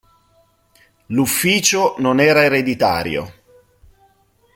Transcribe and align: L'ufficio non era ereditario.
L'ufficio 1.09 1.93
non 1.99 2.19
era 2.19 2.43
ereditario. 2.43 3.31